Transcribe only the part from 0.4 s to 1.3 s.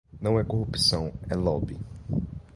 corrupção,